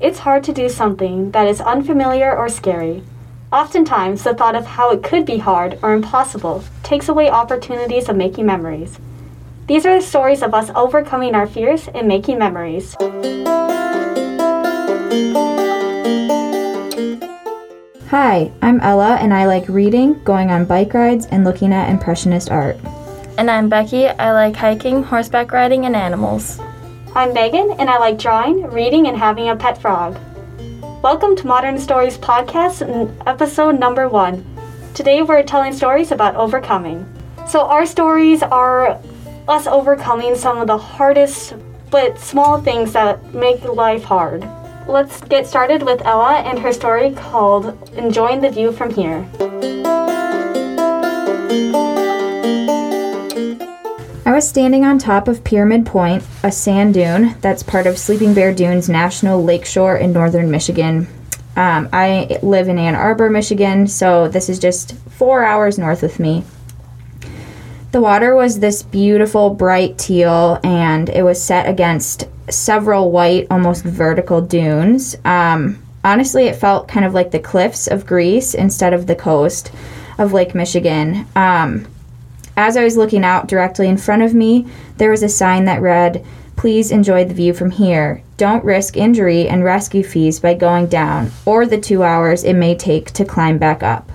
it's 0.00 0.20
hard 0.20 0.44
to 0.44 0.52
do 0.52 0.68
something 0.68 1.32
that 1.32 1.48
is 1.48 1.60
unfamiliar 1.60 2.36
or 2.36 2.48
scary. 2.48 3.02
Oftentimes, 3.52 4.22
the 4.22 4.34
thought 4.34 4.54
of 4.54 4.66
how 4.66 4.90
it 4.90 5.02
could 5.02 5.26
be 5.26 5.38
hard 5.38 5.78
or 5.82 5.92
impossible 5.92 6.62
takes 6.82 7.08
away 7.08 7.28
opportunities 7.28 8.08
of 8.08 8.16
making 8.16 8.46
memories. 8.46 8.98
These 9.66 9.84
are 9.86 9.98
the 9.98 10.06
stories 10.06 10.42
of 10.42 10.54
us 10.54 10.70
overcoming 10.74 11.34
our 11.34 11.46
fears 11.46 11.88
and 11.88 12.06
making 12.06 12.38
memories. 12.38 12.94
Hi, 18.10 18.50
I'm 18.62 18.80
Ella, 18.80 19.16
and 19.16 19.34
I 19.34 19.46
like 19.46 19.68
reading, 19.68 20.22
going 20.24 20.50
on 20.50 20.64
bike 20.64 20.94
rides, 20.94 21.26
and 21.26 21.44
looking 21.44 21.72
at 21.72 21.90
Impressionist 21.90 22.50
art. 22.50 22.76
And 23.36 23.50
I'm 23.50 23.68
Becky. 23.68 24.08
I 24.08 24.32
like 24.32 24.56
hiking, 24.56 25.02
horseback 25.02 25.52
riding, 25.52 25.86
and 25.86 25.94
animals. 25.94 26.58
I'm 27.18 27.32
Megan, 27.32 27.72
and 27.80 27.90
I 27.90 27.98
like 27.98 28.16
drawing, 28.16 28.62
reading, 28.70 29.08
and 29.08 29.16
having 29.16 29.48
a 29.48 29.56
pet 29.56 29.76
frog. 29.82 30.16
Welcome 31.02 31.34
to 31.34 31.48
Modern 31.48 31.76
Stories 31.76 32.16
Podcast, 32.16 32.80
episode 33.26 33.80
number 33.80 34.08
one. 34.08 34.46
Today 34.94 35.22
we're 35.22 35.42
telling 35.42 35.72
stories 35.72 36.12
about 36.12 36.36
overcoming. 36.36 37.04
So, 37.48 37.62
our 37.62 37.86
stories 37.86 38.44
are 38.44 39.00
us 39.48 39.66
overcoming 39.66 40.36
some 40.36 40.58
of 40.58 40.68
the 40.68 40.78
hardest 40.78 41.54
but 41.90 42.20
small 42.20 42.62
things 42.62 42.92
that 42.92 43.34
make 43.34 43.64
life 43.64 44.04
hard. 44.04 44.48
Let's 44.86 45.20
get 45.22 45.44
started 45.44 45.82
with 45.82 46.00
Ella 46.02 46.36
and 46.46 46.56
her 46.60 46.72
story 46.72 47.10
called 47.10 47.76
Enjoying 47.94 48.42
the 48.42 48.50
View 48.50 48.70
from 48.70 48.94
Here. 48.94 49.26
Was 54.38 54.48
standing 54.48 54.84
on 54.84 54.98
top 55.00 55.26
of 55.26 55.42
Pyramid 55.42 55.84
Point, 55.84 56.22
a 56.44 56.52
sand 56.52 56.94
dune 56.94 57.34
that's 57.40 57.64
part 57.64 57.88
of 57.88 57.98
Sleeping 57.98 58.34
Bear 58.34 58.54
Dunes 58.54 58.88
National 58.88 59.42
Lakeshore 59.42 59.96
in 59.96 60.12
northern 60.12 60.48
Michigan. 60.48 61.08
Um, 61.56 61.88
I 61.92 62.38
live 62.40 62.68
in 62.68 62.78
Ann 62.78 62.94
Arbor, 62.94 63.30
Michigan, 63.30 63.88
so 63.88 64.28
this 64.28 64.48
is 64.48 64.60
just 64.60 64.94
four 64.94 65.42
hours 65.42 65.76
north 65.76 66.04
of 66.04 66.20
me. 66.20 66.44
The 67.90 68.00
water 68.00 68.36
was 68.36 68.60
this 68.60 68.84
beautiful 68.84 69.50
bright 69.50 69.98
teal 69.98 70.60
and 70.62 71.08
it 71.08 71.24
was 71.24 71.42
set 71.42 71.68
against 71.68 72.28
several 72.48 73.10
white, 73.10 73.48
almost 73.50 73.82
vertical 73.82 74.40
dunes. 74.40 75.16
Um, 75.24 75.82
honestly, 76.04 76.44
it 76.44 76.54
felt 76.54 76.86
kind 76.86 77.04
of 77.04 77.12
like 77.12 77.32
the 77.32 77.40
cliffs 77.40 77.88
of 77.88 78.06
Greece 78.06 78.54
instead 78.54 78.92
of 78.92 79.08
the 79.08 79.16
coast 79.16 79.72
of 80.16 80.32
Lake 80.32 80.54
Michigan. 80.54 81.26
Um, 81.34 81.88
as 82.58 82.76
I 82.76 82.82
was 82.82 82.96
looking 82.96 83.22
out 83.22 83.46
directly 83.46 83.86
in 83.86 83.96
front 83.96 84.22
of 84.22 84.34
me, 84.34 84.66
there 84.96 85.12
was 85.12 85.22
a 85.22 85.28
sign 85.28 85.64
that 85.66 85.80
read, 85.80 86.26
Please 86.56 86.90
enjoy 86.90 87.24
the 87.24 87.32
view 87.32 87.54
from 87.54 87.70
here. 87.70 88.20
Don't 88.36 88.64
risk 88.64 88.96
injury 88.96 89.48
and 89.48 89.62
rescue 89.62 90.02
fees 90.02 90.40
by 90.40 90.54
going 90.54 90.88
down, 90.88 91.30
or 91.46 91.66
the 91.66 91.78
two 91.78 92.02
hours 92.02 92.42
it 92.42 92.54
may 92.54 92.74
take 92.74 93.12
to 93.12 93.24
climb 93.24 93.58
back 93.58 93.84
up. 93.84 94.10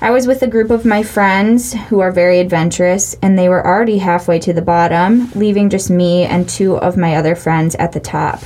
I 0.00 0.10
was 0.10 0.26
with 0.26 0.42
a 0.42 0.48
group 0.48 0.72
of 0.72 0.84
my 0.84 1.04
friends 1.04 1.72
who 1.72 2.00
are 2.00 2.10
very 2.10 2.40
adventurous, 2.40 3.14
and 3.22 3.38
they 3.38 3.48
were 3.48 3.64
already 3.64 3.98
halfway 3.98 4.40
to 4.40 4.52
the 4.52 4.60
bottom, 4.60 5.30
leaving 5.36 5.70
just 5.70 5.88
me 5.88 6.24
and 6.24 6.48
two 6.48 6.78
of 6.78 6.96
my 6.96 7.14
other 7.14 7.36
friends 7.36 7.76
at 7.76 7.92
the 7.92 8.00
top. 8.00 8.42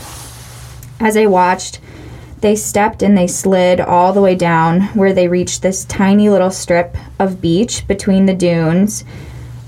As 1.00 1.16
I 1.16 1.24
watched, 1.24 1.80
they 2.45 2.55
stepped 2.55 3.03
and 3.03 3.17
they 3.17 3.27
slid 3.27 3.81
all 3.81 4.12
the 4.12 4.20
way 4.20 4.34
down 4.34 4.83
where 4.89 5.14
they 5.14 5.28
reached 5.28 5.62
this 5.62 5.87
tiny 5.87 6.28
little 6.28 6.51
strip 6.51 6.95
of 7.19 7.41
beach 7.41 7.89
between 7.89 8.27
the 8.27 8.34
dunes 8.34 9.03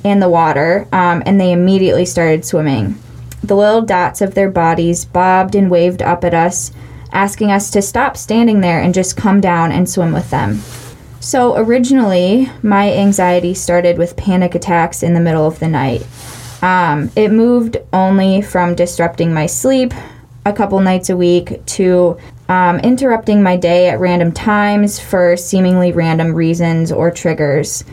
and 0.04 0.20
the 0.20 0.28
water, 0.28 0.86
um, 0.92 1.22
and 1.24 1.40
they 1.40 1.52
immediately 1.52 2.04
started 2.04 2.44
swimming. 2.44 3.00
The 3.42 3.56
little 3.56 3.80
dots 3.80 4.20
of 4.20 4.34
their 4.34 4.50
bodies 4.50 5.06
bobbed 5.06 5.54
and 5.54 5.70
waved 5.70 6.02
up 6.02 6.22
at 6.22 6.34
us, 6.34 6.70
asking 7.12 7.50
us 7.50 7.70
to 7.70 7.80
stop 7.80 8.14
standing 8.14 8.60
there 8.60 8.82
and 8.82 8.92
just 8.92 9.16
come 9.16 9.40
down 9.40 9.72
and 9.72 9.88
swim 9.88 10.12
with 10.12 10.28
them. 10.30 10.58
So, 11.18 11.56
originally, 11.56 12.50
my 12.62 12.92
anxiety 12.92 13.54
started 13.54 13.96
with 13.96 14.18
panic 14.18 14.54
attacks 14.54 15.02
in 15.02 15.14
the 15.14 15.20
middle 15.20 15.46
of 15.46 15.60
the 15.60 15.68
night. 15.68 16.06
Um, 16.60 17.10
it 17.16 17.32
moved 17.32 17.78
only 17.94 18.42
from 18.42 18.74
disrupting 18.74 19.32
my 19.32 19.46
sleep 19.46 19.94
a 20.44 20.52
couple 20.52 20.78
nights 20.78 21.08
a 21.10 21.16
week 21.16 21.64
to 21.66 22.18
um, 22.48 22.78
interrupting 22.80 23.42
my 23.42 23.56
day 23.56 23.88
at 23.88 24.00
random 24.00 24.32
times 24.32 25.00
for 25.00 25.36
seemingly 25.36 25.92
random 25.92 26.34
reasons 26.34 26.92
or 26.92 27.10
triggers. 27.10 27.84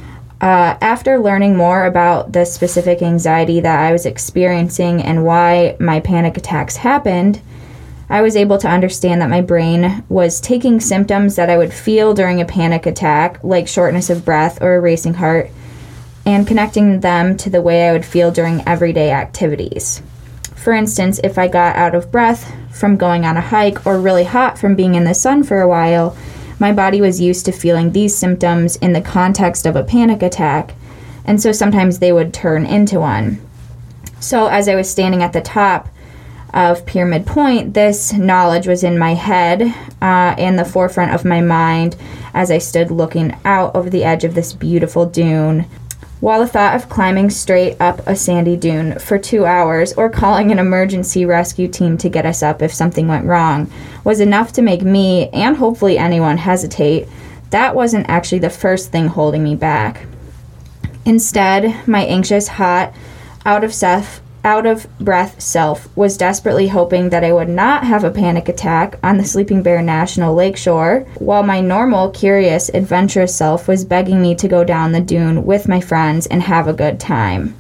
Uh, 0.41 0.77
after 0.81 1.19
learning 1.19 1.55
more 1.55 1.85
about 1.85 2.33
the 2.33 2.45
specific 2.45 3.01
anxiety 3.01 3.61
that 3.61 3.79
I 3.79 3.91
was 3.91 4.05
experiencing 4.05 5.01
and 5.01 5.25
why 5.25 5.77
my 5.79 6.01
panic 6.01 6.37
attacks 6.37 6.75
happened, 6.75 7.41
I 8.09 8.21
was 8.21 8.35
able 8.35 8.57
to 8.59 8.67
understand 8.67 9.21
that 9.21 9.29
my 9.29 9.41
brain 9.41 10.03
was 10.09 10.41
taking 10.41 10.79
symptoms 10.79 11.35
that 11.37 11.49
I 11.49 11.57
would 11.57 11.73
feel 11.73 12.13
during 12.13 12.41
a 12.41 12.45
panic 12.45 12.85
attack, 12.85 13.43
like 13.43 13.67
shortness 13.67 14.09
of 14.09 14.25
breath 14.25 14.61
or 14.61 14.75
a 14.75 14.81
racing 14.81 15.15
heart, 15.15 15.49
and 16.25 16.47
connecting 16.47 16.99
them 16.99 17.37
to 17.37 17.49
the 17.49 17.61
way 17.61 17.87
I 17.87 17.93
would 17.93 18.05
feel 18.05 18.29
during 18.29 18.67
everyday 18.67 19.11
activities. 19.11 20.01
For 20.63 20.71
instance, 20.71 21.19
if 21.25 21.37
I 21.37 21.49
got 21.49 21.75
out 21.75 21.93
of 21.93 22.09
breath 22.09 22.55
from 22.71 22.95
going 22.95 23.25
on 23.25 23.35
a 23.35 23.41
hike 23.41 23.85
or 23.85 23.99
really 23.99 24.23
hot 24.23 24.57
from 24.57 24.75
being 24.75 24.95
in 24.95 25.03
the 25.03 25.13
sun 25.13 25.43
for 25.43 25.59
a 25.59 25.67
while, 25.67 26.15
my 26.57 26.71
body 26.71 27.01
was 27.01 27.19
used 27.19 27.45
to 27.47 27.51
feeling 27.51 27.91
these 27.91 28.15
symptoms 28.15 28.77
in 28.77 28.93
the 28.93 29.01
context 29.01 29.65
of 29.65 29.75
a 29.75 29.83
panic 29.83 30.23
attack, 30.23 30.73
and 31.25 31.41
so 31.41 31.51
sometimes 31.51 31.99
they 31.99 32.13
would 32.13 32.33
turn 32.33 32.65
into 32.65 33.01
one. 33.01 33.41
So, 34.21 34.47
as 34.47 34.69
I 34.69 34.75
was 34.75 34.89
standing 34.89 35.21
at 35.21 35.33
the 35.33 35.41
top, 35.41 35.89
of 36.53 36.85
Pyramid 36.85 37.25
Point, 37.25 37.73
this 37.73 38.13
knowledge 38.13 38.67
was 38.67 38.83
in 38.83 38.97
my 38.97 39.15
head 39.15 39.63
uh, 40.01 40.35
and 40.37 40.57
the 40.57 40.63
forefront 40.63 41.11
of 41.11 41.25
my 41.25 41.41
mind 41.41 41.95
as 42.33 42.51
I 42.51 42.59
stood 42.59 42.91
looking 42.91 43.35
out 43.43 43.75
over 43.75 43.89
the 43.89 44.03
edge 44.03 44.23
of 44.23 44.35
this 44.35 44.53
beautiful 44.53 45.07
dune. 45.07 45.65
While 46.23 46.39
the 46.39 46.47
thought 46.47 46.73
of 46.73 46.87
climbing 46.87 47.31
straight 47.31 47.75
up 47.81 48.01
a 48.07 48.15
sandy 48.15 48.55
dune 48.55 48.97
for 48.97 49.19
two 49.19 49.45
hours 49.45 49.91
or 49.91 50.09
calling 50.09 50.53
an 50.53 50.57
emergency 50.57 51.25
rescue 51.25 51.67
team 51.67 51.97
to 51.97 52.07
get 52.07 52.25
us 52.25 52.41
up 52.41 52.61
if 52.61 52.73
something 52.73 53.09
went 53.09 53.25
wrong 53.25 53.69
was 54.05 54.21
enough 54.21 54.53
to 54.53 54.61
make 54.61 54.83
me 54.83 55.27
and 55.31 55.57
hopefully 55.57 55.97
anyone 55.97 56.37
hesitate, 56.37 57.09
that 57.49 57.75
wasn't 57.75 58.09
actually 58.09 58.39
the 58.39 58.49
first 58.49 58.89
thing 58.89 59.07
holding 59.07 59.43
me 59.43 59.53
back. 59.53 60.05
Instead, 61.03 61.85
my 61.85 62.05
anxious, 62.05 62.47
hot, 62.47 62.93
out 63.45 63.65
of 63.65 63.73
self 63.73 64.21
out 64.43 64.65
of 64.65 64.87
breath 64.99 65.39
self 65.41 65.95
was 65.95 66.17
desperately 66.17 66.67
hoping 66.67 67.09
that 67.09 67.23
I 67.23 67.31
would 67.31 67.49
not 67.49 67.85
have 67.85 68.03
a 68.03 68.11
panic 68.11 68.49
attack 68.49 68.99
on 69.03 69.17
the 69.17 69.23
Sleeping 69.23 69.63
Bear 69.63 69.81
National 69.81 70.35
Lakeshore, 70.35 71.07
while 71.19 71.43
my 71.43 71.61
normal, 71.61 72.09
curious, 72.09 72.69
adventurous 72.69 73.35
self 73.35 73.67
was 73.67 73.85
begging 73.85 74.21
me 74.21 74.35
to 74.35 74.47
go 74.47 74.63
down 74.63 74.91
the 74.91 75.01
dune 75.01 75.45
with 75.45 75.67
my 75.67 75.79
friends 75.79 76.27
and 76.27 76.41
have 76.41 76.67
a 76.67 76.73
good 76.73 76.99
time. 76.99 77.55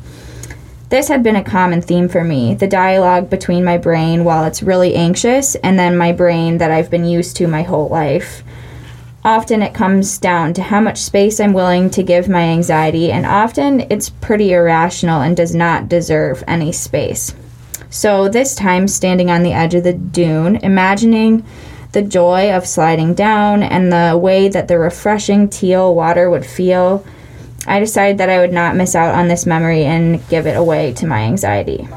This 0.89 1.07
had 1.07 1.23
been 1.23 1.37
a 1.37 1.43
common 1.43 1.81
theme 1.81 2.07
for 2.07 2.23
me 2.23 2.53
the 2.53 2.67
dialogue 2.67 3.29
between 3.29 3.63
my 3.63 3.79
brain 3.79 4.23
while 4.23 4.43
it's 4.45 4.61
really 4.61 4.93
anxious 4.93 5.55
and 5.55 5.79
then 5.79 5.97
my 5.97 6.11
brain 6.11 6.59
that 6.59 6.69
I've 6.69 6.91
been 6.91 7.05
used 7.05 7.35
to 7.37 7.47
my 7.47 7.63
whole 7.63 7.89
life. 7.89 8.43
Often 9.25 9.61
it 9.61 9.73
comes 9.73 10.17
down 10.17 10.53
to 10.55 10.61
how 10.61 10.81
much 10.81 10.97
space 10.97 11.39
I'm 11.39 11.53
willing 11.53 11.89
to 11.91 12.03
give 12.03 12.27
my 12.27 12.41
anxiety, 12.41 13.09
and 13.09 13.25
often 13.25 13.81
it's 13.89 14.09
pretty 14.09 14.51
irrational 14.51 15.21
and 15.21 15.37
does 15.37 15.55
not 15.55 15.87
deserve 15.87 16.43
any 16.45 16.73
space. 16.73 17.33
So, 17.89 18.27
this 18.27 18.53
time, 18.53 18.87
standing 18.87 19.31
on 19.31 19.43
the 19.43 19.53
edge 19.53 19.75
of 19.75 19.85
the 19.85 19.93
dune, 19.93 20.57
imagining 20.57 21.45
the 21.93 22.01
joy 22.01 22.51
of 22.51 22.67
sliding 22.67 23.13
down 23.13 23.63
and 23.63 23.93
the 23.93 24.17
way 24.17 24.49
that 24.49 24.67
the 24.67 24.79
refreshing 24.79 25.47
teal 25.47 25.95
water 25.95 26.29
would 26.29 26.45
feel, 26.45 27.05
I 27.65 27.79
decided 27.79 28.17
that 28.17 28.29
I 28.29 28.39
would 28.39 28.51
not 28.51 28.75
miss 28.75 28.93
out 28.93 29.15
on 29.15 29.29
this 29.29 29.45
memory 29.45 29.85
and 29.85 30.27
give 30.27 30.47
it 30.47 30.57
away 30.57 30.91
to 30.93 31.07
my 31.07 31.21
anxiety. 31.21 31.87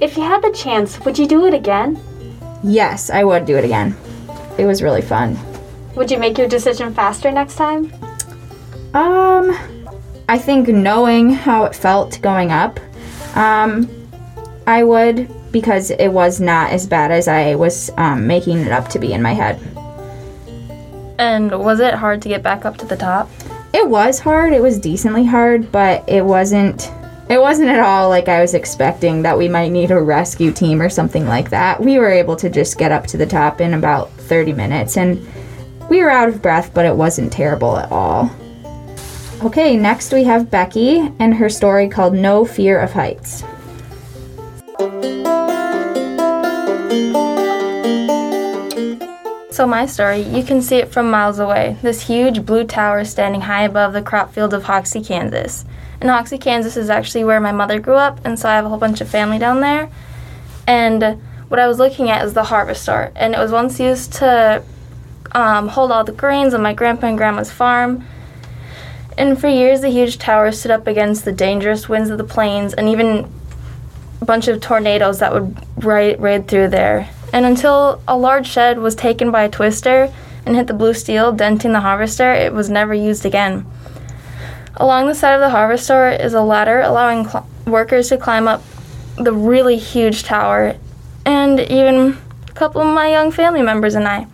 If 0.00 0.16
you 0.16 0.22
had 0.22 0.40
the 0.40 0.50
chance, 0.52 0.98
would 1.00 1.18
you 1.18 1.26
do 1.26 1.44
it 1.46 1.52
again? 1.52 2.00
Yes, 2.62 3.10
I 3.10 3.22
would 3.22 3.44
do 3.44 3.58
it 3.58 3.64
again. 3.66 3.94
It 4.56 4.64
was 4.64 4.82
really 4.82 5.02
fun. 5.02 5.38
Would 5.94 6.10
you 6.10 6.18
make 6.18 6.38
your 6.38 6.48
decision 6.48 6.94
faster 6.94 7.30
next 7.30 7.56
time? 7.56 7.92
Um, 8.94 9.54
I 10.26 10.38
think 10.38 10.68
knowing 10.68 11.30
how 11.30 11.64
it 11.64 11.74
felt 11.74 12.18
going 12.22 12.50
up, 12.50 12.80
um, 13.36 13.90
I 14.66 14.84
would 14.84 15.28
because 15.52 15.90
it 15.90 16.08
was 16.08 16.40
not 16.40 16.70
as 16.70 16.86
bad 16.86 17.10
as 17.10 17.28
I 17.28 17.54
was 17.56 17.90
um, 17.98 18.26
making 18.26 18.60
it 18.60 18.72
up 18.72 18.88
to 18.90 18.98
be 18.98 19.12
in 19.12 19.20
my 19.20 19.34
head. 19.34 19.60
And 21.18 21.50
was 21.50 21.80
it 21.80 21.92
hard 21.92 22.22
to 22.22 22.28
get 22.28 22.42
back 22.42 22.64
up 22.64 22.78
to 22.78 22.86
the 22.86 22.96
top? 22.96 23.28
It 23.74 23.86
was 23.86 24.18
hard. 24.18 24.54
It 24.54 24.62
was 24.62 24.78
decently 24.78 25.26
hard, 25.26 25.70
but 25.70 26.08
it 26.08 26.24
wasn't 26.24 26.90
it 27.30 27.40
wasn't 27.40 27.70
at 27.70 27.78
all 27.78 28.08
like 28.08 28.28
I 28.28 28.40
was 28.40 28.54
expecting 28.54 29.22
that 29.22 29.38
we 29.38 29.48
might 29.48 29.70
need 29.70 29.92
a 29.92 30.02
rescue 30.02 30.50
team 30.50 30.82
or 30.82 30.88
something 30.88 31.26
like 31.26 31.50
that. 31.50 31.80
We 31.80 31.98
were 31.98 32.10
able 32.10 32.34
to 32.34 32.50
just 32.50 32.76
get 32.76 32.90
up 32.90 33.06
to 33.06 33.16
the 33.16 33.26
top 33.26 33.60
in 33.60 33.74
about 33.74 34.10
30 34.10 34.52
minutes 34.52 34.96
and 34.96 35.24
we 35.88 36.02
were 36.02 36.10
out 36.10 36.28
of 36.28 36.42
breath, 36.42 36.74
but 36.74 36.86
it 36.86 36.94
wasn't 36.94 37.32
terrible 37.32 37.76
at 37.76 37.90
all. 37.92 38.30
Okay, 39.44 39.76
next 39.76 40.12
we 40.12 40.24
have 40.24 40.50
Becky 40.50 40.98
and 41.20 41.32
her 41.32 41.48
story 41.48 41.88
called 41.88 42.14
No 42.14 42.44
Fear 42.44 42.80
of 42.80 42.92
Heights. 42.92 43.44
So, 49.60 49.66
my 49.66 49.84
story, 49.84 50.22
you 50.22 50.42
can 50.42 50.62
see 50.62 50.76
it 50.76 50.90
from 50.90 51.10
miles 51.10 51.38
away. 51.38 51.76
This 51.82 52.06
huge 52.06 52.46
blue 52.46 52.64
tower 52.64 53.04
standing 53.04 53.42
high 53.42 53.64
above 53.64 53.92
the 53.92 54.00
crop 54.00 54.32
field 54.32 54.54
of 54.54 54.62
Hoxie, 54.62 55.04
Kansas. 55.04 55.66
And 56.00 56.08
Hoxie, 56.08 56.38
Kansas 56.38 56.78
is 56.78 56.88
actually 56.88 57.24
where 57.24 57.40
my 57.40 57.52
mother 57.52 57.78
grew 57.78 57.96
up, 57.96 58.24
and 58.24 58.38
so 58.38 58.48
I 58.48 58.54
have 58.54 58.64
a 58.64 58.70
whole 58.70 58.78
bunch 58.78 59.02
of 59.02 59.10
family 59.10 59.38
down 59.38 59.60
there. 59.60 59.90
And 60.66 61.20
what 61.48 61.60
I 61.60 61.68
was 61.68 61.78
looking 61.78 62.08
at 62.08 62.24
is 62.24 62.32
the 62.32 62.44
Harvestore, 62.44 63.12
and 63.14 63.34
it 63.34 63.38
was 63.38 63.52
once 63.52 63.78
used 63.78 64.14
to 64.14 64.62
um, 65.32 65.68
hold 65.68 65.92
all 65.92 66.04
the 66.04 66.12
grains 66.12 66.54
on 66.54 66.62
my 66.62 66.72
grandpa 66.72 67.08
and 67.08 67.18
grandma's 67.18 67.52
farm. 67.52 68.06
And 69.18 69.38
for 69.38 69.48
years, 69.48 69.82
the 69.82 69.90
huge 69.90 70.16
tower 70.16 70.52
stood 70.52 70.70
up 70.70 70.86
against 70.86 71.26
the 71.26 71.32
dangerous 71.32 71.86
winds 71.86 72.08
of 72.08 72.16
the 72.16 72.24
plains 72.24 72.72
and 72.72 72.88
even 72.88 73.30
a 74.22 74.24
bunch 74.24 74.48
of 74.48 74.62
tornadoes 74.62 75.18
that 75.18 75.34
would 75.34 75.54
raid, 75.84 76.18
raid 76.18 76.48
through 76.48 76.68
there. 76.68 77.10
And 77.32 77.46
until 77.46 78.02
a 78.08 78.16
large 78.16 78.48
shed 78.48 78.78
was 78.78 78.94
taken 78.94 79.30
by 79.30 79.44
a 79.44 79.48
twister 79.48 80.12
and 80.44 80.56
hit 80.56 80.66
the 80.66 80.74
blue 80.74 80.94
steel, 80.94 81.32
denting 81.32 81.72
the 81.72 81.80
harvester, 81.80 82.32
it 82.32 82.52
was 82.52 82.70
never 82.70 82.94
used 82.94 83.24
again. 83.24 83.66
Along 84.76 85.06
the 85.06 85.14
side 85.14 85.34
of 85.34 85.40
the 85.40 85.50
harvester 85.50 86.08
is 86.08 86.34
a 86.34 86.42
ladder 86.42 86.80
allowing 86.80 87.28
cl- 87.28 87.46
workers 87.66 88.08
to 88.08 88.16
climb 88.16 88.48
up 88.48 88.62
the 89.16 89.32
really 89.32 89.76
huge 89.76 90.22
tower, 90.22 90.76
and 91.26 91.60
even 91.60 92.16
a 92.48 92.52
couple 92.52 92.80
of 92.80 92.94
my 92.94 93.08
young 93.08 93.30
family 93.30 93.62
members 93.62 93.94
and 93.94 94.08
I. 94.08 94.26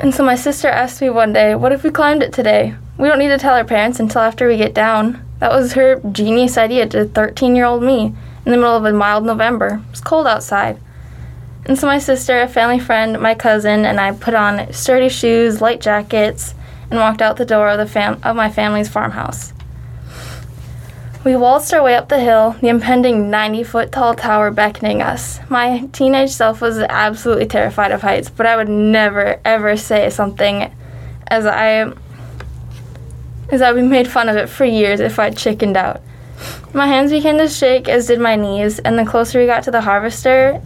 And 0.00 0.12
so 0.12 0.24
my 0.24 0.34
sister 0.34 0.68
asked 0.68 1.00
me 1.00 1.10
one 1.10 1.32
day, 1.32 1.54
What 1.54 1.72
if 1.72 1.84
we 1.84 1.90
climbed 1.90 2.22
it 2.22 2.32
today? 2.32 2.74
We 2.98 3.08
don't 3.08 3.18
need 3.18 3.28
to 3.28 3.38
tell 3.38 3.54
our 3.54 3.64
parents 3.64 4.00
until 4.00 4.22
after 4.22 4.48
we 4.48 4.56
get 4.56 4.74
down. 4.74 5.24
That 5.38 5.52
was 5.52 5.74
her 5.74 6.00
genius 6.12 6.58
idea 6.58 6.86
to 6.88 7.04
13 7.04 7.54
year 7.54 7.64
old 7.64 7.82
me 7.82 8.06
in 8.06 8.52
the 8.52 8.56
middle 8.56 8.76
of 8.76 8.84
a 8.84 8.92
mild 8.92 9.24
November. 9.24 9.80
It 9.86 9.90
was 9.90 10.00
cold 10.00 10.26
outside. 10.26 10.78
And 11.66 11.78
so 11.78 11.86
my 11.86 11.98
sister, 11.98 12.40
a 12.40 12.48
family 12.48 12.78
friend, 12.78 13.20
my 13.20 13.34
cousin, 13.34 13.84
and 13.86 13.98
I 13.98 14.12
put 14.12 14.34
on 14.34 14.72
sturdy 14.72 15.08
shoes, 15.08 15.60
light 15.60 15.80
jackets, 15.80 16.54
and 16.90 17.00
walked 17.00 17.22
out 17.22 17.36
the 17.36 17.46
door 17.46 17.70
of, 17.70 17.78
the 17.78 17.86
fam- 17.86 18.20
of 18.22 18.36
my 18.36 18.50
family's 18.50 18.88
farmhouse. 18.88 19.52
We 21.24 21.36
waltzed 21.36 21.72
our 21.72 21.82
way 21.82 21.94
up 21.96 22.10
the 22.10 22.20
hill, 22.20 22.54
the 22.60 22.68
impending 22.68 23.30
90 23.30 23.64
foot 23.64 23.90
tall 23.90 24.14
tower 24.14 24.50
beckoning 24.50 25.00
us. 25.00 25.40
My 25.48 25.88
teenage 25.90 26.30
self 26.30 26.60
was 26.60 26.76
absolutely 26.78 27.46
terrified 27.46 27.92
of 27.92 28.02
heights, 28.02 28.28
but 28.28 28.44
I 28.44 28.56
would 28.56 28.68
never 28.68 29.40
ever 29.42 29.74
say 29.78 30.10
something 30.10 30.70
as 31.28 31.46
I 31.46 31.94
as 33.48 33.62
I'd 33.62 33.74
be 33.74 33.80
made 33.80 34.06
fun 34.06 34.28
of 34.28 34.36
it 34.36 34.50
for 34.50 34.66
years 34.66 35.00
if 35.00 35.18
I'd 35.18 35.36
chickened 35.36 35.78
out. 35.78 36.02
My 36.74 36.88
hands 36.88 37.10
began 37.10 37.38
to 37.38 37.48
shake, 37.48 37.88
as 37.88 38.06
did 38.06 38.20
my 38.20 38.36
knees, 38.36 38.78
and 38.80 38.98
the 38.98 39.06
closer 39.06 39.40
we 39.40 39.46
got 39.46 39.62
to 39.64 39.70
the 39.70 39.80
harvester, 39.80 40.60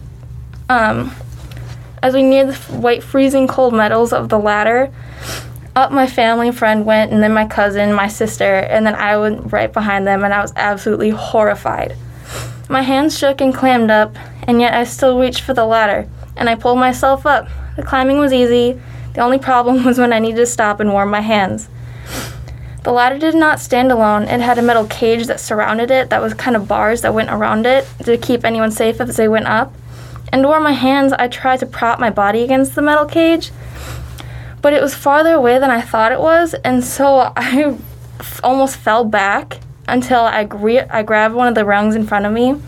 um, 0.69 1.11
as 2.01 2.13
we 2.13 2.23
neared 2.23 2.49
the 2.49 2.77
white, 2.77 3.03
freezing 3.03 3.47
cold 3.47 3.73
metals 3.73 4.13
of 4.13 4.29
the 4.29 4.39
ladder, 4.39 4.91
up 5.75 5.91
my 5.91 6.07
family 6.07 6.51
friend 6.51 6.85
went, 6.85 7.11
and 7.11 7.21
then 7.21 7.33
my 7.33 7.45
cousin, 7.45 7.93
my 7.93 8.07
sister, 8.07 8.59
and 8.59 8.85
then 8.85 8.95
I 8.95 9.17
went 9.17 9.51
right 9.51 9.71
behind 9.71 10.07
them, 10.07 10.23
and 10.23 10.33
I 10.33 10.41
was 10.41 10.53
absolutely 10.55 11.09
horrified. 11.09 11.95
My 12.69 12.81
hands 12.81 13.17
shook 13.17 13.41
and 13.41 13.53
clammed 13.53 13.89
up, 13.89 14.15
and 14.43 14.61
yet 14.61 14.73
I 14.73 14.83
still 14.83 15.19
reached 15.19 15.41
for 15.41 15.53
the 15.53 15.65
ladder, 15.65 16.07
and 16.37 16.49
I 16.49 16.55
pulled 16.55 16.79
myself 16.79 17.25
up. 17.25 17.47
The 17.75 17.83
climbing 17.83 18.19
was 18.19 18.33
easy. 18.33 18.79
The 19.13 19.21
only 19.21 19.39
problem 19.39 19.83
was 19.85 19.97
when 19.97 20.13
I 20.13 20.19
needed 20.19 20.37
to 20.37 20.45
stop 20.45 20.79
and 20.79 20.91
warm 20.91 21.09
my 21.09 21.21
hands. 21.21 21.69
The 22.83 22.91
ladder 22.91 23.17
did 23.17 23.35
not 23.35 23.59
stand 23.59 23.91
alone. 23.91 24.23
It 24.23 24.39
had 24.39 24.57
a 24.57 24.61
metal 24.61 24.85
cage 24.85 25.27
that 25.27 25.39
surrounded 25.39 25.91
it 25.91 26.09
that 26.09 26.21
was 26.21 26.33
kind 26.33 26.55
of 26.55 26.67
bars 26.67 27.01
that 27.01 27.13
went 27.13 27.29
around 27.29 27.65
it 27.65 27.85
to 28.05 28.17
keep 28.17 28.45
anyone 28.45 28.71
safe 28.71 29.01
as 29.01 29.17
they 29.17 29.27
went 29.27 29.47
up. 29.47 29.73
And 30.31 30.43
warm 30.45 30.63
my 30.63 30.73
hands, 30.73 31.13
I 31.13 31.27
tried 31.27 31.59
to 31.59 31.65
prop 31.65 31.99
my 31.99 32.09
body 32.09 32.43
against 32.43 32.75
the 32.75 32.81
metal 32.81 33.05
cage, 33.05 33.51
but 34.61 34.73
it 34.73 34.81
was 34.81 34.93
farther 34.93 35.33
away 35.33 35.57
than 35.59 35.71
I 35.71 35.81
thought 35.81 36.11
it 36.11 36.19
was, 36.19 36.53
and 36.63 36.83
so 36.83 37.33
I 37.35 37.77
f- 38.19 38.39
almost 38.43 38.75
fell 38.75 39.03
back 39.03 39.59
until 39.87 40.21
I, 40.21 40.43
gre- 40.43 40.87
I 40.89 41.03
grabbed 41.03 41.33
one 41.33 41.47
of 41.47 41.55
the 41.55 41.65
rungs 41.65 41.95
in 41.95 42.05
front 42.05 42.25
of 42.25 42.31
me. 42.31 42.59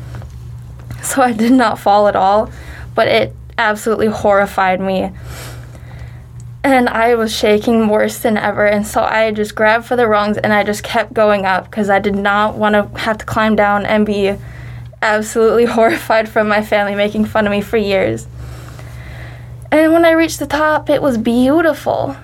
So 1.04 1.22
I 1.22 1.34
did 1.34 1.52
not 1.52 1.80
fall 1.80 2.08
at 2.08 2.16
all, 2.16 2.52
but 2.96 3.08
it 3.08 3.36
absolutely 3.58 4.08
horrified 4.08 4.80
me. 4.80 5.12
And 6.63 6.88
I 6.90 7.16
was 7.16 7.36
shaking 7.36 7.88
worse 7.88 8.19
than 8.19 8.38
ever, 8.38 8.66
and 8.68 8.86
so 8.86 9.02
I 9.02 9.31
just 9.31 9.56
grabbed 9.56 9.86
for 9.86 9.96
the 9.96 10.08
rungs 10.08 10.38
and 10.38 10.54
I 10.54 10.63
just 10.63 10.84
kept 10.84 11.13
going 11.13 11.44
up 11.46 11.66
because 11.66 11.90
I 11.90 11.98
did 11.98 12.16
not 12.16 12.56
want 12.56 12.74
to 12.75 13.00
have 13.00 13.18
to 13.18 13.25
climb 13.25 13.56
down 13.56 13.86
and 13.86 14.06
be 14.06 14.36
absolutely 15.01 15.65
horrified 15.77 16.30
from 16.30 16.48
my 16.48 16.62
family 16.62 16.95
making 16.95 17.25
fun 17.25 17.45
of 17.45 17.51
me 17.51 17.62
for 17.62 17.77
years. 17.77 18.27
And 19.71 19.94
when 19.94 20.06
I 20.06 20.12
reached 20.12 20.39
the 20.39 20.48
top, 20.48 20.89
it 20.89 21.01
was 21.01 21.18
beautiful. 21.18 22.15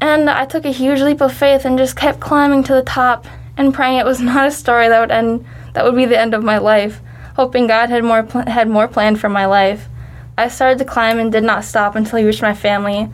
And 0.00 0.30
I 0.30 0.44
took 0.46 0.64
a 0.64 0.70
huge 0.70 1.00
leap 1.00 1.20
of 1.20 1.32
faith 1.32 1.64
and 1.64 1.76
just 1.76 1.96
kept 1.96 2.20
climbing 2.20 2.62
to 2.64 2.74
the 2.74 2.82
top 2.82 3.26
and 3.56 3.74
praying 3.74 3.98
it 3.98 4.06
was 4.06 4.20
not 4.20 4.46
a 4.46 4.50
story 4.50 4.88
that 4.88 5.00
would 5.00 5.10
end 5.10 5.44
that 5.74 5.84
would 5.84 5.96
be 5.96 6.06
the 6.06 6.18
end 6.18 6.34
of 6.34 6.42
my 6.42 6.58
life, 6.58 7.00
hoping 7.36 7.66
God 7.66 7.90
had 7.90 8.02
more 8.04 8.22
pl- 8.22 8.46
had 8.46 8.68
more 8.68 8.88
planned 8.88 9.20
for 9.20 9.28
my 9.28 9.46
life. 9.46 9.88
I 10.36 10.48
started 10.48 10.78
to 10.78 10.84
climb 10.84 11.18
and 11.18 11.32
did 11.32 11.42
not 11.42 11.64
stop 11.64 11.96
until 11.96 12.20
I 12.20 12.22
reached 12.22 12.42
my 12.42 12.54
family, 12.54 13.04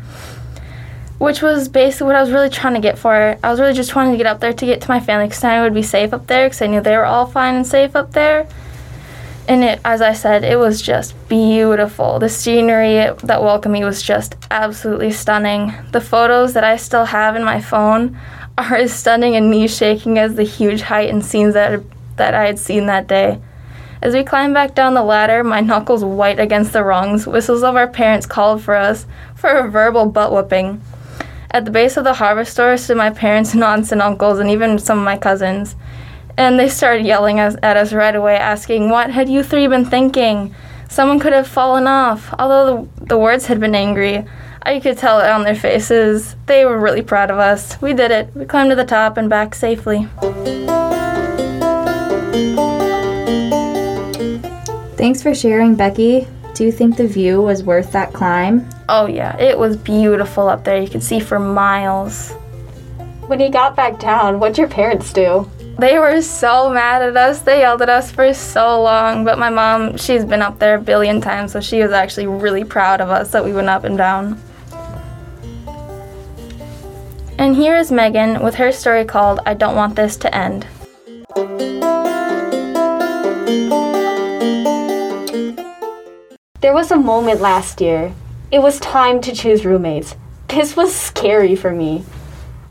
which 1.18 1.40
was 1.40 1.68
basically 1.68 2.08
what 2.08 2.16
I 2.16 2.20
was 2.20 2.30
really 2.30 2.50
trying 2.50 2.74
to 2.74 2.80
get 2.80 2.98
for. 2.98 3.38
I 3.42 3.50
was 3.50 3.58
really 3.58 3.72
just 3.72 3.90
trying 3.90 4.12
to 4.12 4.18
get 4.18 4.26
up 4.26 4.40
there 4.40 4.52
to 4.52 4.66
get 4.66 4.82
to 4.82 4.88
my 4.88 5.00
family 5.00 5.26
because 5.26 5.42
I 5.42 5.62
would 5.62 5.74
be 5.74 5.82
safe 5.82 6.12
up 6.12 6.26
there 6.26 6.46
because 6.46 6.60
I 6.60 6.66
knew 6.66 6.82
they 6.82 6.96
were 6.96 7.06
all 7.06 7.26
fine 7.26 7.54
and 7.54 7.66
safe 7.66 7.96
up 7.96 8.12
there 8.12 8.46
and 9.48 9.62
it 9.62 9.80
as 9.84 10.00
i 10.00 10.12
said 10.12 10.44
it 10.44 10.58
was 10.58 10.80
just 10.80 11.14
beautiful. 11.28 12.18
The 12.18 12.28
scenery 12.28 13.14
that 13.24 13.42
welcomed 13.42 13.72
me 13.72 13.84
was 13.84 14.02
just 14.02 14.36
absolutely 14.50 15.10
stunning. 15.10 15.72
The 15.92 16.00
photos 16.00 16.54
that 16.54 16.64
i 16.64 16.76
still 16.76 17.04
have 17.04 17.36
in 17.36 17.44
my 17.44 17.60
phone 17.60 18.18
are 18.58 18.76
as 18.76 18.92
stunning 18.92 19.36
and 19.36 19.50
knee 19.50 19.68
shaking 19.68 20.18
as 20.18 20.34
the 20.34 20.44
huge 20.44 20.82
height 20.82 21.10
and 21.10 21.24
scenes 21.24 21.54
that 21.54 21.82
that 22.16 22.34
i 22.34 22.46
had 22.46 22.58
seen 22.58 22.86
that 22.86 23.06
day. 23.06 23.40
As 24.00 24.14
we 24.14 24.22
climbed 24.22 24.54
back 24.54 24.74
down 24.74 24.94
the 24.94 25.02
ladder 25.02 25.44
my 25.44 25.60
knuckles 25.70 26.04
white 26.04 26.40
against 26.40 26.72
the 26.72 26.84
rungs. 26.84 27.26
Whistles 27.26 27.62
of 27.62 27.76
our 27.76 27.88
parents 27.88 28.26
called 28.26 28.62
for 28.62 28.74
us 28.74 29.06
for 29.34 29.50
a 29.50 29.70
verbal 29.70 30.06
butt 30.06 30.32
whooping. 30.32 30.80
At 31.50 31.64
the 31.64 31.70
base 31.70 31.96
of 31.96 32.04
the 32.04 32.14
Harvestore 32.14 32.76
stood 32.76 32.96
my 32.96 33.10
parents 33.10 33.54
and 33.54 33.62
aunts 33.72 33.92
and 33.92 34.02
uncles 34.02 34.38
and 34.38 34.50
even 34.50 34.78
some 34.78 34.98
of 34.98 35.04
my 35.04 35.18
cousins 35.18 35.76
and 36.36 36.58
they 36.58 36.68
started 36.68 37.06
yelling 37.06 37.38
at 37.38 37.76
us 37.76 37.92
right 37.92 38.14
away, 38.14 38.36
asking, 38.36 38.90
What 38.90 39.10
had 39.10 39.28
you 39.28 39.42
three 39.42 39.66
been 39.66 39.84
thinking? 39.84 40.54
Someone 40.88 41.18
could 41.18 41.32
have 41.32 41.48
fallen 41.48 41.86
off. 41.86 42.32
Although 42.38 42.88
the, 43.00 43.06
the 43.06 43.18
words 43.18 43.46
had 43.46 43.60
been 43.60 43.74
angry, 43.74 44.24
I 44.62 44.80
could 44.80 44.96
tell 44.96 45.20
it 45.20 45.28
on 45.28 45.42
their 45.42 45.54
faces. 45.54 46.36
They 46.46 46.64
were 46.64 46.78
really 46.78 47.02
proud 47.02 47.30
of 47.30 47.38
us. 47.38 47.80
We 47.82 47.92
did 47.94 48.10
it. 48.10 48.34
We 48.34 48.44
climbed 48.44 48.70
to 48.70 48.76
the 48.76 48.84
top 48.84 49.16
and 49.16 49.28
back 49.28 49.54
safely. 49.54 50.08
Thanks 54.96 55.22
for 55.22 55.34
sharing, 55.34 55.74
Becky. 55.74 56.26
Do 56.54 56.64
you 56.64 56.72
think 56.72 56.96
the 56.96 57.06
view 57.06 57.42
was 57.42 57.62
worth 57.62 57.92
that 57.92 58.12
climb? 58.12 58.68
Oh, 58.88 59.06
yeah, 59.06 59.36
it 59.38 59.58
was 59.58 59.76
beautiful 59.76 60.48
up 60.48 60.64
there. 60.64 60.80
You 60.80 60.88
could 60.88 61.02
see 61.02 61.20
for 61.20 61.38
miles. 61.38 62.32
When 63.26 63.40
you 63.40 63.50
got 63.50 63.74
back 63.74 63.98
down, 63.98 64.38
what'd 64.38 64.56
your 64.56 64.68
parents 64.68 65.12
do? 65.12 65.50
They 65.78 65.98
were 65.98 66.22
so 66.22 66.70
mad 66.70 67.02
at 67.02 67.16
us. 67.16 67.40
They 67.40 67.60
yelled 67.60 67.82
at 67.82 67.88
us 67.88 68.12
for 68.12 68.32
so 68.32 68.80
long. 68.80 69.24
But 69.24 69.40
my 69.40 69.50
mom, 69.50 69.96
she's 69.96 70.24
been 70.24 70.40
up 70.40 70.60
there 70.60 70.76
a 70.76 70.80
billion 70.80 71.20
times, 71.20 71.52
so 71.52 71.60
she 71.60 71.82
was 71.82 71.90
actually 71.90 72.28
really 72.28 72.62
proud 72.62 73.00
of 73.00 73.10
us 73.10 73.32
that 73.32 73.44
we 73.44 73.52
went 73.52 73.68
up 73.68 73.82
and 73.82 73.98
down. 73.98 74.40
And 77.38 77.56
here 77.56 77.76
is 77.76 77.90
Megan 77.90 78.40
with 78.40 78.54
her 78.54 78.70
story 78.70 79.04
called 79.04 79.40
I 79.44 79.54
Don't 79.54 79.74
Want 79.74 79.96
This 79.96 80.16
to 80.18 80.32
End. 80.32 80.64
There 86.60 86.72
was 86.72 86.92
a 86.92 86.96
moment 86.96 87.40
last 87.40 87.80
year. 87.80 88.14
It 88.52 88.60
was 88.60 88.78
time 88.78 89.20
to 89.22 89.34
choose 89.34 89.66
roommates. 89.66 90.14
This 90.46 90.76
was 90.76 90.94
scary 90.94 91.56
for 91.56 91.72
me. 91.72 92.04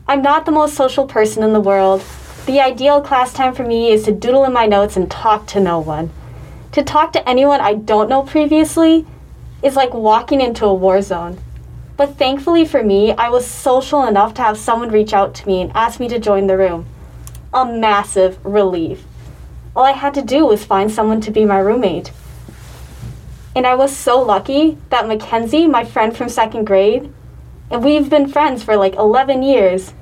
I'm 0.08 0.22
not 0.22 0.46
the 0.46 0.52
most 0.52 0.74
social 0.74 1.06
person 1.06 1.42
in 1.42 1.52
the 1.52 1.60
world. 1.60 2.02
The 2.46 2.60
ideal 2.60 3.00
class 3.00 3.32
time 3.32 3.54
for 3.54 3.64
me 3.64 3.90
is 3.90 4.02
to 4.04 4.12
doodle 4.12 4.44
in 4.44 4.52
my 4.52 4.66
notes 4.66 4.98
and 4.98 5.10
talk 5.10 5.46
to 5.46 5.60
no 5.60 5.78
one. 5.78 6.10
To 6.72 6.82
talk 6.82 7.14
to 7.14 7.26
anyone 7.26 7.62
I 7.62 7.72
don't 7.72 8.10
know 8.10 8.22
previously 8.22 9.06
is 9.62 9.76
like 9.76 9.94
walking 9.94 10.42
into 10.42 10.66
a 10.66 10.74
war 10.74 11.00
zone. 11.00 11.38
But 11.96 12.18
thankfully 12.18 12.66
for 12.66 12.82
me, 12.82 13.12
I 13.12 13.30
was 13.30 13.46
social 13.46 14.04
enough 14.04 14.34
to 14.34 14.42
have 14.42 14.58
someone 14.58 14.90
reach 14.90 15.14
out 15.14 15.34
to 15.36 15.46
me 15.46 15.62
and 15.62 15.72
ask 15.74 15.98
me 15.98 16.06
to 16.08 16.18
join 16.18 16.46
the 16.46 16.58
room. 16.58 16.84
A 17.54 17.64
massive 17.64 18.38
relief. 18.44 19.04
All 19.74 19.84
I 19.84 19.92
had 19.92 20.12
to 20.12 20.22
do 20.22 20.44
was 20.44 20.66
find 20.66 20.92
someone 20.92 21.22
to 21.22 21.30
be 21.30 21.46
my 21.46 21.58
roommate. 21.58 22.12
And 23.56 23.66
I 23.66 23.74
was 23.74 23.96
so 23.96 24.20
lucky 24.20 24.76
that 24.90 25.08
Mackenzie, 25.08 25.66
my 25.66 25.86
friend 25.86 26.14
from 26.14 26.28
second 26.28 26.66
grade, 26.66 27.10
and 27.70 27.82
we've 27.82 28.10
been 28.10 28.28
friends 28.28 28.62
for 28.62 28.76
like 28.76 28.96
11 28.96 29.42
years. 29.42 29.94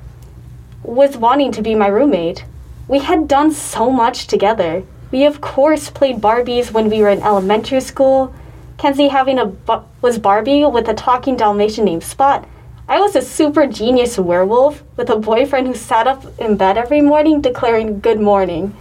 Was 0.82 1.16
wanting 1.16 1.52
to 1.52 1.62
be 1.62 1.74
my 1.74 1.86
roommate. 1.86 2.44
We 2.88 2.98
had 3.00 3.28
done 3.28 3.52
so 3.52 3.90
much 3.90 4.26
together. 4.26 4.82
We 5.10 5.24
of 5.26 5.40
course 5.40 5.90
played 5.90 6.20
Barbies 6.20 6.72
when 6.72 6.90
we 6.90 7.00
were 7.00 7.08
in 7.08 7.22
elementary 7.22 7.80
school. 7.80 8.34
Kenzie 8.78 9.08
having 9.08 9.38
a 9.38 9.52
was 10.00 10.18
Barbie 10.18 10.64
with 10.64 10.88
a 10.88 10.94
talking 10.94 11.36
Dalmatian 11.36 11.84
named 11.84 12.02
Spot. 12.02 12.46
I 12.88 13.00
was 13.00 13.14
a 13.14 13.22
super 13.22 13.66
genius 13.66 14.18
werewolf 14.18 14.82
with 14.96 15.08
a 15.08 15.16
boyfriend 15.16 15.68
who 15.68 15.74
sat 15.74 16.08
up 16.08 16.24
in 16.40 16.56
bed 16.56 16.76
every 16.76 17.00
morning 17.00 17.40
declaring 17.40 18.00
good 18.00 18.20
morning. 18.20 18.74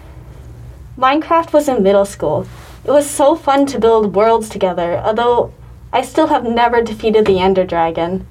Minecraft 0.98 1.53
was 1.53 1.67
in 1.70 1.84
middle 1.84 2.05
school. 2.05 2.48
It 2.84 2.89
was 2.91 3.08
so 3.08 3.36
fun 3.36 3.67
to 3.67 3.79
build 3.79 4.15
worlds 4.15 4.50
together, 4.50 4.98
although 4.98 5.53
I 5.93 6.01
still 6.01 6.27
have 6.27 6.43
never 6.43 6.81
defeated 6.81 7.25
the 7.25 7.39
Ender 7.39 7.65
Dragon. 7.65 8.25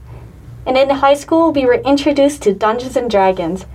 And 0.67 0.77
in 0.77 0.91
high 0.91 1.15
school, 1.15 1.53
we 1.53 1.65
were 1.65 1.75
introduced 1.75 2.43
to 2.43 2.53
Dungeons 2.53 2.97
and 2.97 3.11
Dragons. 3.11 3.67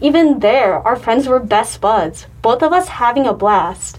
Even 0.00 0.40
there, 0.40 0.78
our 0.78 0.96
friends 0.96 1.28
were 1.28 1.38
best 1.38 1.80
buds, 1.80 2.26
both 2.40 2.62
of 2.62 2.72
us 2.72 2.88
having 2.88 3.26
a 3.26 3.34
blast. 3.34 3.98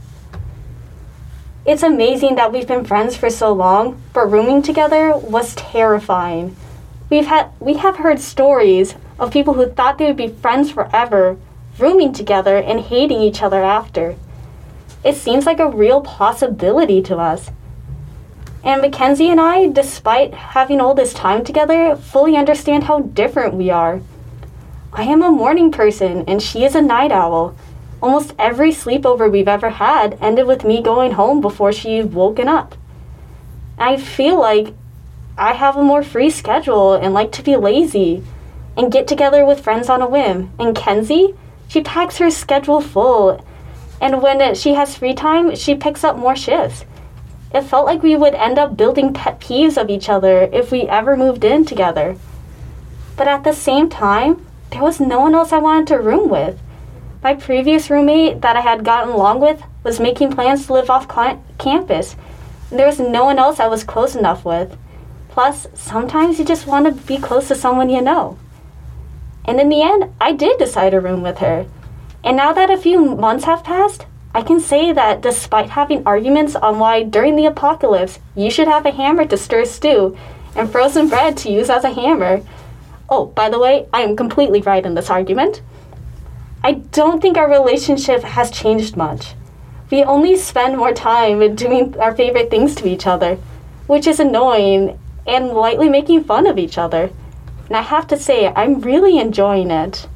It's 1.65 1.83
amazing 1.83 2.35
that 2.35 2.51
we've 2.51 2.67
been 2.67 2.83
friends 2.83 3.15
for 3.15 3.29
so 3.29 3.53
long, 3.53 4.01
but 4.11 4.29
rooming 4.29 4.61
together 4.61 5.15
was 5.15 5.55
terrifying. 5.55 6.57
We've 7.09 7.27
had 7.27 7.51
we 7.59 7.75
have 7.75 7.97
heard 7.97 8.19
stories 8.19 8.95
of 9.17 9.31
people 9.31 9.53
who 9.53 9.69
thought 9.69 9.97
they 9.97 10.07
would 10.07 10.17
be 10.17 10.27
friends 10.27 10.71
forever, 10.71 11.37
rooming 11.79 12.11
together 12.11 12.57
and 12.57 12.81
hating 12.81 13.21
each 13.21 13.41
other 13.41 13.63
after. 13.63 14.15
It 15.05 15.15
seems 15.15 15.45
like 15.45 15.59
a 15.59 15.69
real 15.69 16.01
possibility 16.01 17.01
to 17.03 17.17
us. 17.17 17.49
And 18.63 18.81
Mackenzie 18.81 19.29
and 19.29 19.41
I, 19.41 19.67
despite 19.67 20.33
having 20.33 20.79
all 20.79 20.93
this 20.93 21.13
time 21.13 21.43
together, 21.43 21.97
fully 21.97 22.37
understand 22.37 22.85
how 22.85 23.01
different 23.01 23.55
we 23.55 23.69
are. 23.69 24.01
I 24.93 25.03
am 25.03 25.21
a 25.21 25.31
morning 25.31 25.69
person 25.69 26.23
and 26.27 26.41
she 26.41 26.63
is 26.63 26.73
a 26.73 26.81
night 26.81 27.11
owl. 27.11 27.55
Almost 28.01 28.33
every 28.39 28.71
sleepover 28.71 29.29
we've 29.29 29.47
ever 29.49 29.69
had 29.69 30.17
ended 30.21 30.47
with 30.47 30.63
me 30.63 30.81
going 30.81 31.13
home 31.13 31.41
before 31.41 31.73
she's 31.73 32.05
woken 32.05 32.47
up. 32.47 32.75
I 33.77 33.97
feel 33.97 34.39
like 34.39 34.73
I 35.37 35.53
have 35.53 35.75
a 35.75 35.83
more 35.83 36.03
free 36.03 36.29
schedule 36.29 36.93
and 36.93 37.13
like 37.13 37.31
to 37.33 37.43
be 37.43 37.57
lazy 37.57 38.23
and 38.77 38.91
get 38.91 39.07
together 39.07 39.45
with 39.45 39.61
friends 39.61 39.89
on 39.89 40.01
a 40.01 40.07
whim. 40.07 40.53
And 40.57 40.75
Kenzie, 40.75 41.33
she 41.67 41.81
packs 41.81 42.17
her 42.17 42.29
schedule 42.29 42.79
full. 42.79 43.45
And 43.99 44.21
when 44.21 44.55
she 44.55 44.75
has 44.75 44.95
free 44.95 45.13
time, 45.13 45.55
she 45.55 45.75
picks 45.75 46.03
up 46.03 46.17
more 46.17 46.35
shifts. 46.35 46.85
It 47.53 47.63
felt 47.63 47.85
like 47.85 48.01
we 48.01 48.15
would 48.15 48.33
end 48.33 48.57
up 48.57 48.75
building 48.75 49.13
pet 49.13 49.39
peeves 49.39 49.79
of 49.79 49.89
each 49.89 50.09
other 50.09 50.49
if 50.51 50.71
we 50.71 50.83
ever 50.83 51.15
moved 51.15 51.43
in 51.43 51.65
together. 51.65 52.17
But 53.15 53.27
at 53.27 53.43
the 53.43 53.53
same 53.53 53.89
time, 53.89 54.45
there 54.71 54.81
was 54.81 54.99
no 54.99 55.19
one 55.19 55.35
else 55.35 55.53
I 55.53 55.59
wanted 55.59 55.87
to 55.87 55.99
room 55.99 56.29
with. 56.29 56.59
My 57.21 57.35
previous 57.35 57.91
roommate 57.91 58.41
that 58.41 58.57
I 58.57 58.61
had 58.61 58.83
gotten 58.83 59.13
along 59.13 59.39
with 59.39 59.61
was 59.83 59.99
making 59.99 60.31
plans 60.31 60.65
to 60.65 60.73
live 60.73 60.89
off 60.89 61.07
campus. 61.59 62.15
And 62.71 62.79
there 62.79 62.87
was 62.87 62.99
no 62.99 63.25
one 63.25 63.37
else 63.37 63.59
I 63.59 63.67
was 63.67 63.83
close 63.83 64.15
enough 64.15 64.43
with. 64.43 64.75
Plus, 65.29 65.67
sometimes 65.75 66.39
you 66.39 66.45
just 66.45 66.65
want 66.65 66.85
to 66.85 67.05
be 67.05 67.17
close 67.17 67.47
to 67.49 67.55
someone 67.55 67.89
you 67.89 68.01
know. 68.01 68.37
And 69.45 69.59
in 69.59 69.69
the 69.69 69.83
end, 69.83 70.11
I 70.19 70.31
did 70.31 70.57
decide 70.57 70.89
to 70.91 70.99
room 70.99 71.21
with 71.21 71.37
her. 71.37 71.67
And 72.23 72.35
now 72.35 72.51
that 72.53 72.71
a 72.71 72.77
few 72.77 73.15
months 73.15 73.45
have 73.45 73.63
passed, 73.63 74.05
I 74.35 74.41
can 74.41 74.59
say 74.59 74.91
that 74.91 75.21
despite 75.21 75.69
having 75.69 76.05
arguments 76.07 76.55
on 76.55 76.79
why 76.79 77.03
during 77.03 77.35
the 77.35 77.45
apocalypse 77.45 78.19
you 78.35 78.49
should 78.49 78.67
have 78.67 78.85
a 78.85 78.91
hammer 78.91 79.25
to 79.25 79.37
stir 79.37 79.65
stew 79.65 80.17
and 80.55 80.71
frozen 80.71 81.07
bread 81.07 81.37
to 81.37 81.51
use 81.51 81.69
as 81.69 81.83
a 81.83 81.93
hammer. 81.93 82.41
Oh, 83.09 83.27
by 83.27 83.49
the 83.49 83.59
way, 83.59 83.87
I 83.93 84.01
am 84.01 84.15
completely 84.15 84.61
right 84.61 84.85
in 84.85 84.95
this 84.95 85.09
argument. 85.09 85.61
I 86.63 86.73
don't 86.73 87.21
think 87.21 87.37
our 87.37 87.49
relationship 87.49 88.23
has 88.23 88.49
changed 88.49 88.95
much. 88.97 89.35
We 89.91 90.03
only 90.03 90.35
spend 90.37 90.77
more 90.77 90.93
time 90.93 91.55
doing 91.55 91.95
our 91.99 92.15
favorite 92.15 92.49
things 92.49 92.73
to 92.75 92.87
each 92.87 93.05
other, 93.05 93.37
which 93.85 94.07
is 94.07 94.19
annoying 94.19 94.97
and 95.27 95.49
lightly 95.49 95.89
making 95.89 96.23
fun 96.23 96.47
of 96.47 96.57
each 96.57 96.77
other. 96.77 97.11
And 97.67 97.77
I 97.77 97.81
have 97.81 98.07
to 98.07 98.17
say, 98.17 98.47
I'm 98.47 98.81
really 98.81 99.19
enjoying 99.19 99.69
it. 99.69 100.07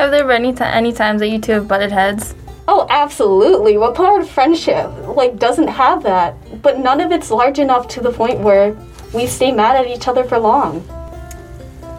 Have 0.00 0.12
there 0.12 0.26
been 0.26 0.46
any, 0.46 0.54
t- 0.54 0.64
any 0.64 0.92
times 0.94 1.20
that 1.20 1.28
you 1.28 1.38
two 1.38 1.52
have 1.52 1.68
butted 1.68 1.92
heads? 1.92 2.34
Oh, 2.66 2.86
absolutely. 2.88 3.76
What 3.76 3.94
part 3.94 4.22
of 4.22 4.30
friendship 4.30 4.90
like 5.08 5.38
doesn't 5.38 5.68
have 5.68 6.02
that? 6.04 6.62
But 6.62 6.78
none 6.78 7.02
of 7.02 7.12
it's 7.12 7.30
large 7.30 7.58
enough 7.58 7.86
to 7.88 8.00
the 8.00 8.10
point 8.10 8.40
where 8.40 8.74
we 9.12 9.26
stay 9.26 9.52
mad 9.52 9.76
at 9.76 9.86
each 9.94 10.08
other 10.08 10.24
for 10.24 10.38
long. 10.38 10.82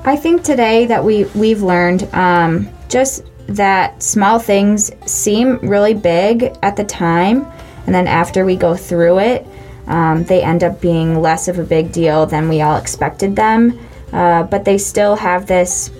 I 0.03 0.15
think 0.15 0.41
today 0.41 0.88
that 0.88 1.03
we 1.03 1.25
we've 1.36 1.62
learned 1.62 2.12
um, 2.15 2.67
just 2.89 3.24
that 3.46 4.01
small 4.01 4.39
things 4.39 4.91
seem 5.05 5.60
really 5.60 5.93
big 5.93 6.58
at 6.63 6.75
the 6.75 6.84
time, 6.84 7.46
and 7.86 7.93
then 7.93 8.08
after 8.08 8.46
we 8.46 8.55
go 8.55 8.75
through 8.75 9.20
it, 9.20 9.46
um, 9.86 10.24
they 10.24 10.41
end 10.41 10.63
up 10.63 10.81
being 10.81 11.22
less 11.22 11.48
of 11.48 11.60
a 11.60 11.63
big 11.63 11.91
deal 11.91 12.25
than 12.25 12.50
we 12.50 12.62
all 12.62 12.77
expected 12.77 13.36
them. 13.36 13.79
Uh, 14.12 14.41
but 14.41 14.65
they 14.65 14.79
still 14.79 15.15
have 15.15 15.46
this 15.46 15.91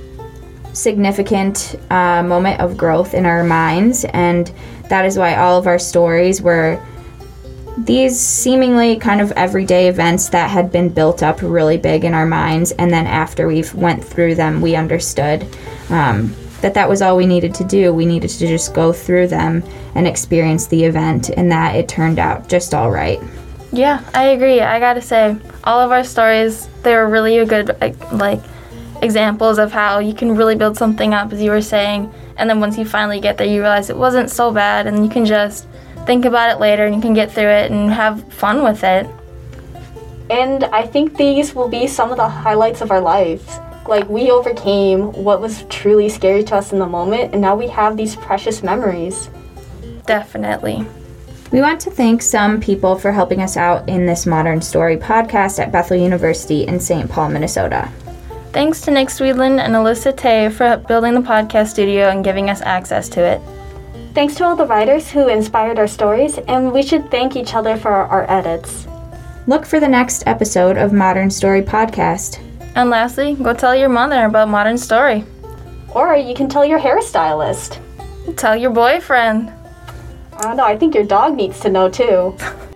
significant 0.74 1.75
uh, 1.90 2.24
moment 2.24 2.60
of 2.60 2.78
growth 2.78 3.13
in 3.13 3.25
our 3.25 3.44
minds, 3.44 4.06
and 4.06 4.51
that 4.90 5.06
is 5.06 5.18
why 5.18 5.36
all 5.36 5.58
of 5.58 5.68
our 5.68 5.80
stories 5.80 6.42
were 6.42 6.82
these 7.78 8.20
seemingly 8.20 8.98
kind 8.98 9.22
of 9.22 9.32
everyday 9.34 9.88
events 9.88 10.30
that 10.30 10.50
had 10.50 10.72
been 10.72 10.90
built 10.90 11.24
up 11.24 11.42
really 11.42 11.78
big 11.78 12.04
in 12.04 12.13
our 12.13 12.25
minds 12.25 12.74
and 12.74 12.92
then 12.92 13.08
after 13.08 13.48
we've 13.48 13.74
went 13.74 14.04
through 14.04 14.36
them 14.36 14.62
we 14.62 14.75
understood 14.75 15.48
um, 15.90 16.36
that 16.62 16.74
that 16.74 16.88
was 16.88 17.01
all 17.01 17.18
we 17.18 17.25
needed 17.25 17.54
to 17.56 17.63
do. 17.63 17.94
We 17.94 18.06
needed 18.06 18.30
to 18.30 18.48
just 18.48 18.74
go 18.74 18.94
through 18.94 19.28
them 19.28 19.63
and 19.96 20.08
experience 20.08 20.68
the 20.68 20.84
event 20.84 21.30
and 21.30 21.51
that 21.51 21.75
it 21.75 21.90
turned 21.90 22.20
out 22.20 22.48
just 22.48 22.74
all 22.74 22.92
right. 22.92 23.20
Yeah 23.72 24.04
i 24.13 24.25
agree. 24.25 24.60
I 24.62 24.80
gotta 24.80 25.01
say 25.01 25.38
all 25.63 25.80
of 25.80 25.92
our 25.92 26.04
stories 26.04 26.68
they 26.84 26.96
were 26.96 27.10
really 27.10 27.38
a 27.38 27.46
good 27.46 27.75
like 28.12 28.42
examples 29.01 29.58
of 29.58 29.72
how 29.72 30.00
you 30.00 30.13
can 30.13 30.36
really 30.36 30.55
build 30.55 30.77
something 30.77 31.13
up, 31.13 31.34
as 31.34 31.41
you 31.41 31.51
were 31.51 31.62
saying, 31.62 32.13
and 32.38 32.50
then 32.50 32.60
once 32.60 32.77
you 32.77 32.86
finally 32.86 33.20
get 33.20 33.38
there, 33.38 33.48
you 33.48 33.62
realize 33.62 33.89
it 33.89 33.98
wasn't 33.98 34.29
so 34.29 34.51
bad, 34.51 34.88
and 34.88 35.03
you 35.03 35.10
can 35.10 35.25
just 35.25 35.67
think 36.05 36.25
about 36.25 36.55
it 36.55 36.60
later 36.60 36.86
and 36.86 36.96
you 36.96 37.01
can 37.01 37.13
get 37.13 37.31
through 37.31 37.43
it 37.50 37.72
and 37.72 37.91
have 37.91 38.31
fun 38.34 38.63
with 38.63 38.84
it. 38.84 39.08
And 40.29 40.63
I 40.65 40.88
think 40.88 41.17
these 41.17 41.53
will 41.53 41.67
be 41.67 41.88
some 41.88 42.10
of 42.10 42.17
the 42.17 42.27
highlights 42.27 42.81
of 42.81 42.89
our 42.89 43.01
lives. 43.01 43.60
Like, 43.88 44.08
we 44.08 44.31
overcame 44.31 45.12
what 45.12 45.41
was 45.41 45.63
truly 45.70 46.08
scary 46.08 46.43
to 46.46 46.55
us 46.55 46.72
in 46.72 46.79
the 46.79 46.88
moment, 46.88 47.34
and 47.34 47.41
now 47.41 47.55
we 47.55 47.67
have 47.67 47.98
these 47.98 48.15
precious 48.15 48.63
memories. 48.63 49.29
Definitely. 50.05 50.86
We 51.51 51.60
want 51.60 51.81
to 51.81 51.91
thank 51.91 52.22
some 52.22 52.62
people 52.62 52.98
for 52.98 53.12
helping 53.12 53.41
us 53.41 53.58
out 53.58 53.89
in 53.89 54.05
this 54.05 54.25
Modern 54.25 54.62
Story 54.62 54.96
podcast 54.96 55.60
at 55.60 55.72
Bethel 55.72 55.98
University 55.98 56.65
in 56.65 56.79
St. 56.79 57.10
Paul, 57.10 57.29
Minnesota. 57.29 57.91
Thanks 58.53 58.81
to 58.81 58.91
Nick 58.91 59.08
Swedlin 59.08 59.60
and 59.62 59.74
Alyssa 59.75 60.15
Tay 60.15 60.50
for 60.50 60.75
building 60.75 61.13
the 61.13 61.22
podcast 61.22 61.70
studio 61.70 62.10
and 62.10 62.22
giving 62.22 62.50
us 62.50 62.62
access 62.62 63.08
to 63.10 63.22
it. 63.22 63.41
Thanks 64.13 64.36
to 64.36 64.43
all 64.43 64.58
the 64.58 64.65
writers 64.65 65.10
who 65.10 65.29
inspired 65.29 65.79
our 65.79 65.88
stories, 65.88 66.38
and 66.50 66.74
we 66.74 66.84
should 66.84 67.10
thank 67.10 67.38
each 67.38 67.53
other 67.53 67.77
for 67.77 67.91
our 67.91 68.29
edits. 68.29 68.88
Look 69.48 69.65
for 69.65 69.79
the 69.79 69.88
next 69.88 70.27
episode 70.27 70.75
of 70.75 70.91
Modern 70.91 71.29
Story 71.31 71.62
Podcast. 71.62 72.41
And 72.75 72.89
lastly, 72.89 73.36
go 73.36 73.53
tell 73.53 73.74
your 73.74 73.88
mother 73.88 74.25
about 74.25 74.50
Modern 74.50 74.77
Story. 74.77 75.24
Or 75.96 76.17
you 76.17 76.36
can 76.36 76.50
tell 76.50 76.65
your 76.65 76.79
hairstylist. 76.79 77.79
Tell 78.36 78.58
your 78.58 78.72
boyfriend. 78.72 79.50
I 80.34 80.41
don't 80.41 80.58
know, 80.58 80.65
I 80.65 80.77
think 80.77 80.93
your 80.93 81.05
dog 81.05 81.36
needs 81.36 81.62
to 81.62 81.70
know 81.70 81.89
too. 81.89 82.36